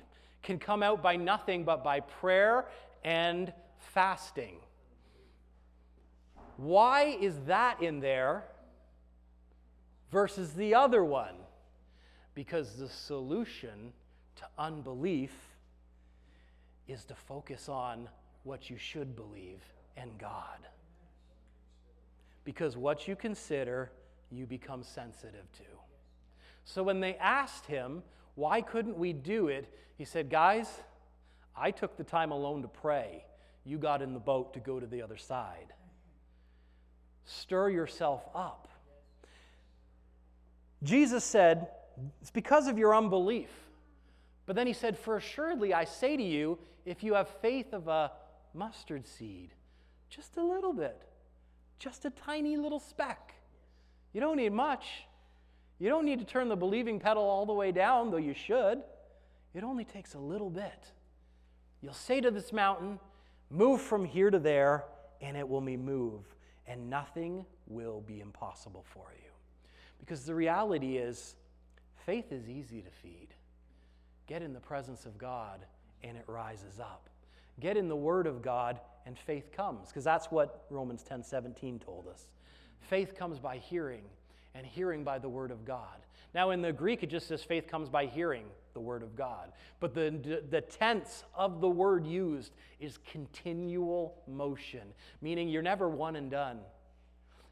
[0.43, 2.65] can come out by nothing but by prayer
[3.03, 4.57] and fasting.
[6.57, 8.43] Why is that in there
[10.11, 11.35] versus the other one?
[12.35, 13.93] Because the solution
[14.37, 15.33] to unbelief
[16.87, 18.09] is to focus on
[18.43, 19.61] what you should believe
[19.95, 20.59] and God
[22.49, 23.91] because what you consider,
[24.31, 25.63] you become sensitive to.
[26.65, 28.01] So when they asked him,
[28.39, 29.67] why couldn't we do it?
[29.97, 30.69] He said, Guys,
[31.57, 33.25] I took the time alone to pray.
[33.65, 35.73] You got in the boat to go to the other side.
[37.25, 38.69] Stir yourself up.
[40.83, 41.67] Jesus said,
[42.21, 43.49] It's because of your unbelief.
[44.45, 47.89] But then he said, For assuredly I say to you, if you have faith of
[47.89, 48.13] a
[48.53, 49.49] mustard seed,
[50.09, 51.01] just a little bit,
[51.77, 53.33] just a tiny little speck.
[54.13, 55.03] You don't need much.
[55.79, 58.81] You don't need to turn the believing pedal all the way down, though you should.
[59.53, 60.91] It only takes a little bit.
[61.81, 62.99] You'll say to this mountain,
[63.49, 64.83] Move from here to there,
[65.21, 66.21] and it will be move,
[66.67, 69.31] and nothing will be impossible for you.
[69.99, 71.35] Because the reality is,
[72.05, 73.29] faith is easy to feed.
[74.27, 75.65] Get in the presence of God,
[76.03, 77.09] and it rises up.
[77.59, 81.79] Get in the Word of God, and faith comes, because that's what Romans 10 17
[81.79, 82.27] told us.
[82.81, 84.03] Faith comes by hearing,
[84.55, 85.97] and hearing by the word of God.
[86.33, 89.51] Now, in the Greek, it just says faith comes by hearing the word of God.
[89.79, 96.15] But the, the tense of the word used is continual motion, meaning you're never one
[96.15, 96.59] and done.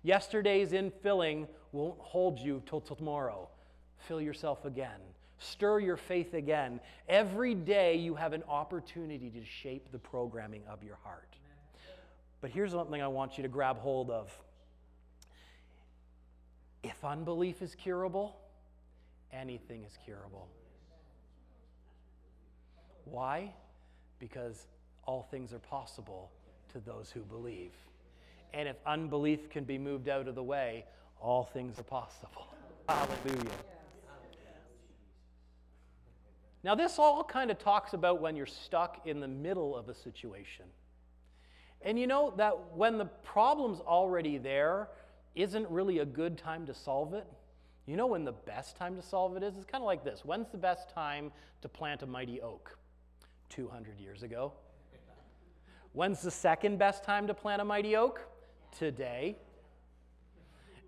[0.04, 3.50] Yesterday's infilling won't hold you till tomorrow.
[3.98, 5.00] Fill yourself again.
[5.40, 6.80] Stir your faith again.
[7.10, 11.36] Every day you have an opportunity to shape the programming of your heart.
[12.42, 14.32] But here's something I want you to grab hold of.
[16.88, 18.38] If unbelief is curable,
[19.34, 20.48] anything is curable.
[23.04, 23.54] Why?
[24.20, 24.68] Because
[25.06, 26.32] all things are possible
[26.72, 27.74] to those who believe.
[28.54, 30.86] And if unbelief can be moved out of the way,
[31.20, 32.48] all things are possible.
[32.90, 33.52] Hallelujah.
[36.64, 39.94] Now, this all kind of talks about when you're stuck in the middle of a
[39.94, 40.66] situation.
[41.82, 44.90] And you know that when the problem's already there,
[45.38, 47.28] isn't really a good time to solve it.
[47.86, 49.56] You know when the best time to solve it is?
[49.56, 51.32] It's kind of like this When's the best time
[51.62, 52.78] to plant a mighty oak?
[53.50, 54.52] 200 years ago.
[55.94, 58.22] When's the second best time to plant a mighty oak?
[58.78, 59.38] Today.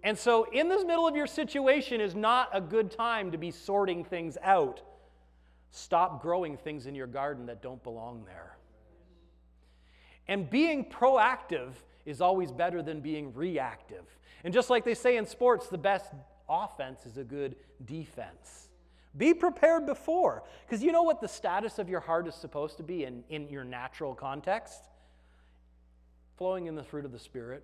[0.03, 3.51] And so, in this middle of your situation is not a good time to be
[3.51, 4.81] sorting things out.
[5.71, 8.57] Stop growing things in your garden that don't belong there.
[10.27, 11.71] And being proactive
[12.05, 14.05] is always better than being reactive.
[14.43, 16.11] And just like they say in sports, the best
[16.47, 18.69] offense is a good defense.
[19.17, 22.83] Be prepared before, because you know what the status of your heart is supposed to
[22.83, 24.83] be in, in your natural context?
[26.37, 27.63] Flowing in the fruit of the Spirit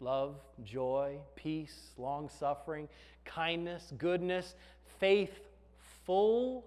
[0.00, 2.88] love, joy, peace, long suffering,
[3.24, 4.54] kindness, goodness,
[4.98, 6.64] faithfulness,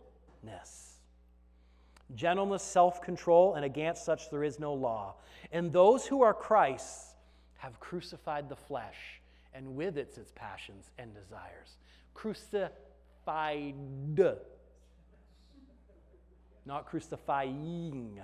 [2.15, 5.15] gentleness, self control, and against such there is no law.
[5.51, 7.14] And those who are Christ's
[7.65, 9.19] have crucified the flesh
[9.55, 11.77] and with it its passions and desires.
[12.13, 13.73] Crucified.
[16.67, 18.21] Not crucifying.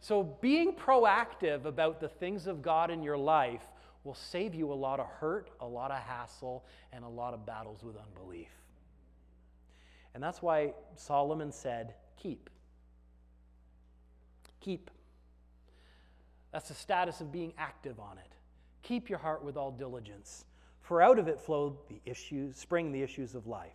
[0.00, 3.66] So, being proactive about the things of God in your life
[4.04, 7.46] will save you a lot of hurt, a lot of hassle, and a lot of
[7.46, 8.50] battles with unbelief.
[10.12, 12.50] And that's why Solomon said, Keep.
[14.60, 14.90] Keep.
[16.54, 18.32] That's the status of being active on it.
[18.82, 20.44] Keep your heart with all diligence,
[20.82, 23.74] for out of it flow the issues, spring the issues of life.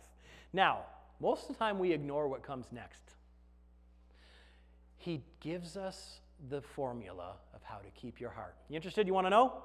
[0.54, 0.78] Now,
[1.20, 3.02] most of the time we ignore what comes next.
[4.96, 8.54] He gives us the formula of how to keep your heart.
[8.70, 9.06] You interested?
[9.06, 9.62] You want to know?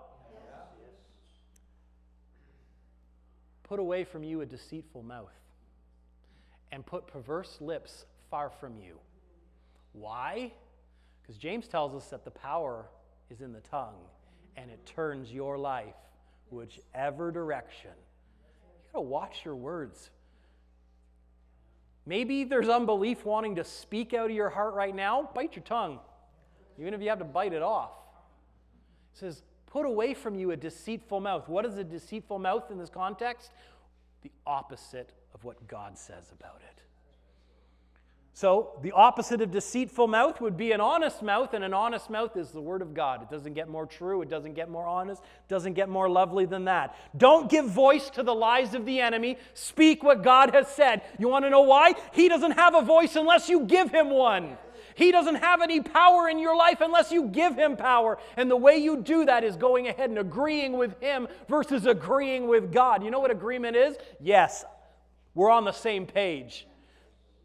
[3.63, 5.31] Put away from you a deceitful mouth
[6.73, 8.99] and put perverse lips far from you.
[9.93, 10.51] Why?
[11.21, 12.87] Because James tells us that the power
[13.29, 13.95] is in the tongue
[14.57, 15.95] and it turns your life
[16.49, 17.91] whichever direction.
[17.93, 20.09] You got to watch your words.
[22.05, 25.29] Maybe there's unbelief wanting to speak out of your heart right now.
[25.33, 25.99] Bite your tongue,
[26.79, 27.91] even if you have to bite it off.
[29.13, 29.41] It says,
[29.75, 31.49] Put away from you a deceitful mouth.
[31.49, 33.51] What is a deceitful mouth in this context?
[34.21, 36.74] The opposite of what God says about it.
[38.35, 42.35] So, the opposite of deceitful mouth would be an honest mouth, and an honest mouth
[42.35, 43.21] is the Word of God.
[43.21, 46.45] It doesn't get more true, it doesn't get more honest, it doesn't get more lovely
[46.45, 46.97] than that.
[47.15, 49.37] Don't give voice to the lies of the enemy.
[49.53, 51.03] Speak what God has said.
[51.17, 51.93] You want to know why?
[52.11, 54.57] He doesn't have a voice unless you give him one.
[54.95, 58.17] He doesn't have any power in your life unless you give him power.
[58.35, 62.49] And the way you do that is going ahead and agreeing with him versus agreeing
[62.49, 63.01] with God.
[63.01, 63.95] You know what agreement is?
[64.19, 64.65] Yes,
[65.33, 66.67] we're on the same page.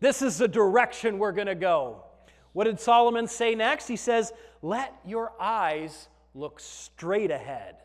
[0.01, 2.05] This is the direction we're going to go.
[2.53, 3.87] What did Solomon say next?
[3.87, 4.33] He says,
[4.63, 7.77] Let your eyes look straight ahead,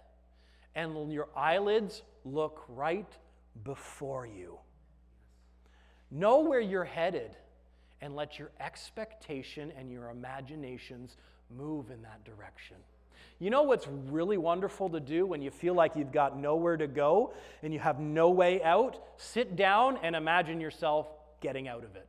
[0.73, 3.07] and your eyelids look right
[3.63, 4.57] before you.
[6.09, 7.35] Know where you're headed,
[8.01, 11.17] and let your expectation and your imaginations
[11.55, 12.77] move in that direction.
[13.39, 16.87] You know what's really wonderful to do when you feel like you've got nowhere to
[16.87, 19.03] go and you have no way out?
[19.17, 21.07] Sit down and imagine yourself
[21.45, 22.07] getting out of it.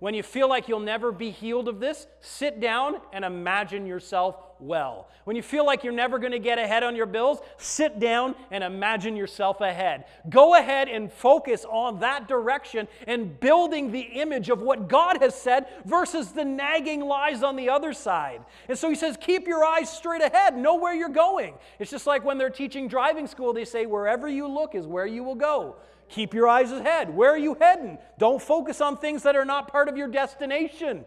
[0.00, 4.34] When you feel like you'll never be healed of this, sit down and imagine yourself
[4.58, 5.08] well.
[5.22, 8.34] When you feel like you're never going to get ahead on your bills, sit down
[8.50, 10.06] and imagine yourself ahead.
[10.28, 15.36] Go ahead and focus on that direction and building the image of what God has
[15.36, 18.40] said versus the nagging lies on the other side.
[18.68, 21.54] And so he says, keep your eyes straight ahead, know where you're going.
[21.78, 25.06] It's just like when they're teaching driving school, they say, wherever you look is where
[25.06, 25.76] you will go.
[26.12, 27.08] Keep your eyes ahead.
[27.08, 27.96] Where are you heading?
[28.18, 31.06] Don't focus on things that are not part of your destination.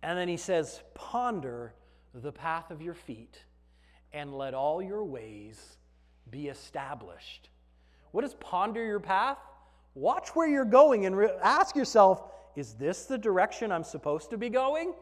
[0.00, 1.74] And then he says, Ponder
[2.14, 3.42] the path of your feet
[4.12, 5.76] and let all your ways
[6.30, 7.48] be established.
[8.12, 9.38] What is ponder your path?
[9.96, 12.22] Watch where you're going and re- ask yourself,
[12.54, 14.94] is this the direction I'm supposed to be going?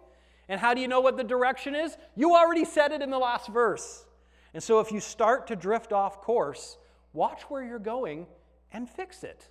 [0.49, 1.95] And how do you know what the direction is?
[2.17, 4.07] You already said it in the last verse.
[4.55, 6.79] And so if you start to drift off course,
[7.13, 8.27] watch where you're going
[8.73, 9.49] and fix it.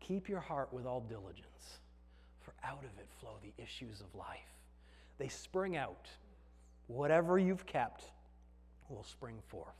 [0.00, 1.78] Keep your heart with all diligence,
[2.40, 4.58] for out of it flow the issues of life.
[5.18, 6.08] They spring out.
[6.88, 8.04] Whatever you've kept
[8.88, 9.76] will spring forth.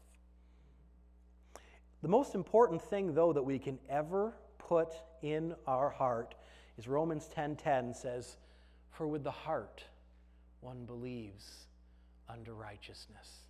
[2.03, 6.35] The most important thing, though, that we can ever put in our heart
[6.79, 8.37] is Romans 10:10 says,
[8.91, 9.85] "For with the heart
[10.61, 11.67] one believes
[12.33, 13.47] unto righteousness."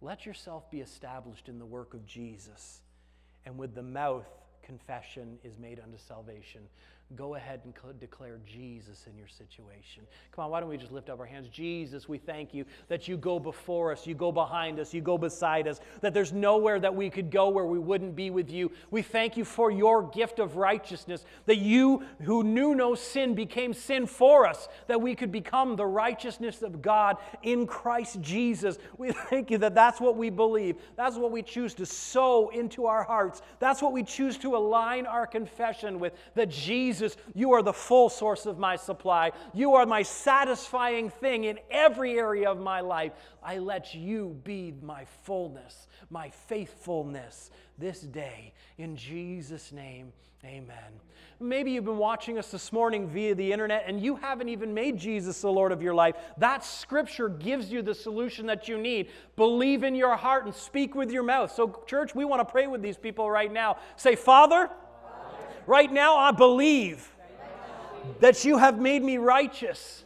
[0.00, 2.80] Let yourself be established in the work of Jesus,
[3.44, 4.26] and with the mouth
[4.62, 6.68] confession is made unto salvation
[7.16, 10.04] go ahead and declare Jesus in your situation.
[10.34, 11.48] Come on, why don't we just lift up our hands?
[11.48, 15.18] Jesus, we thank you that you go before us, you go behind us, you go
[15.18, 18.70] beside us, that there's nowhere that we could go where we wouldn't be with you.
[18.90, 23.74] We thank you for your gift of righteousness, that you who knew no sin became
[23.74, 28.78] sin for us, that we could become the righteousness of God in Christ Jesus.
[28.96, 30.76] We thank you that that's what we believe.
[30.96, 33.42] That's what we choose to sow into our hearts.
[33.58, 37.72] That's what we choose to align our confession with, that Jesus Jesus, you are the
[37.72, 39.32] full source of my supply.
[39.52, 43.12] You are my satisfying thing in every area of my life.
[43.42, 48.52] I let you be my fullness, my faithfulness this day.
[48.78, 50.12] In Jesus' name,
[50.44, 51.00] amen.
[51.40, 54.96] Maybe you've been watching us this morning via the internet and you haven't even made
[54.96, 56.14] Jesus the Lord of your life.
[56.38, 59.10] That scripture gives you the solution that you need.
[59.34, 61.50] Believe in your heart and speak with your mouth.
[61.50, 63.78] So, church, we want to pray with these people right now.
[63.96, 64.70] Say, Father,
[65.66, 67.08] Right now, I believe
[68.20, 70.04] that you have made me righteous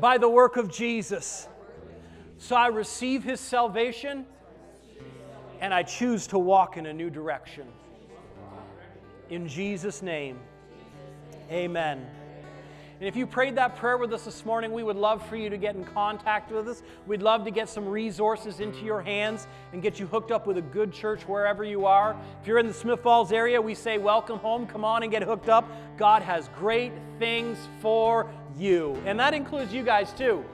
[0.00, 1.48] by the work of Jesus.
[2.38, 4.24] So I receive his salvation
[5.60, 7.66] and I choose to walk in a new direction.
[9.28, 10.38] In Jesus' name,
[11.50, 12.06] amen.
[13.00, 15.48] And if you prayed that prayer with us this morning, we would love for you
[15.50, 16.82] to get in contact with us.
[17.06, 20.58] We'd love to get some resources into your hands and get you hooked up with
[20.58, 22.16] a good church wherever you are.
[22.40, 24.66] If you're in the Smith Falls area, we say, Welcome home.
[24.66, 25.70] Come on and get hooked up.
[25.96, 28.28] God has great things for
[28.58, 29.00] you.
[29.06, 30.44] And that includes you guys too.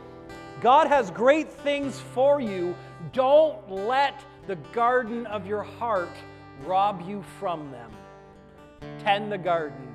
[0.61, 2.76] God has great things for you.
[3.14, 6.14] Don't let the garden of your heart
[6.66, 7.90] rob you from them.
[8.99, 9.95] Tend the garden,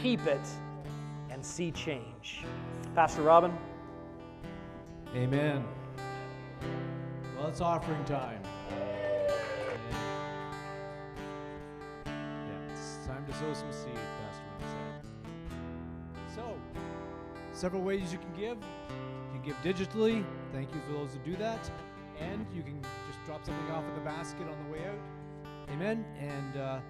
[0.00, 0.40] keep it
[1.40, 2.44] and see change.
[2.94, 3.50] Pastor Robin?
[5.16, 5.64] Amen.
[7.34, 8.42] Well, it's offering time.
[12.04, 12.12] Yeah,
[12.70, 15.06] it's time to sow some seed, Pastor said.
[16.34, 16.42] So,
[17.54, 18.58] several ways you can give.
[19.32, 20.22] You can give digitally.
[20.52, 21.70] Thank you for those who do that.
[22.20, 25.70] And you can just drop something off in the basket on the way out.
[25.70, 26.04] Amen.
[26.18, 26.80] And uh,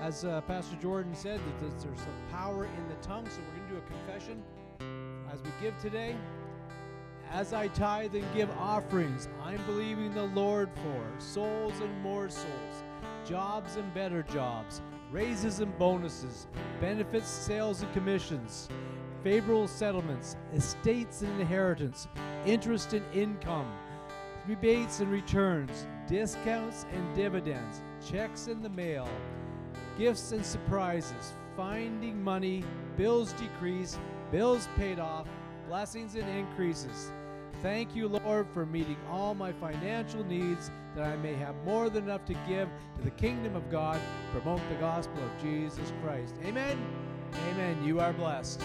[0.00, 3.68] as uh, Pastor Jordan said, there's, there's some power in the tongue, so we're going
[3.68, 4.42] to do a confession
[5.32, 6.16] as we give today.
[7.30, 12.82] As I tithe and give offerings, I'm believing the Lord for souls and more souls,
[13.24, 14.80] jobs and better jobs,
[15.12, 16.48] raises and bonuses,
[16.80, 18.68] benefits, sales and commissions,
[19.22, 22.08] favorable settlements, estates and inheritance,
[22.46, 23.70] interest and income,
[24.48, 29.06] rebates and returns, discounts and dividends, checks in the mail
[30.00, 32.64] gifts and surprises, finding money,
[32.96, 33.98] bills decrease,
[34.32, 35.26] bills paid off,
[35.68, 37.12] blessings and increases.
[37.60, 42.04] Thank you, Lord, for meeting all my financial needs, that I may have more than
[42.04, 44.00] enough to give to the kingdom of God,
[44.32, 46.34] promote the gospel of Jesus Christ.
[46.46, 46.82] Amen.
[47.50, 47.84] Amen.
[47.84, 48.62] You are blessed.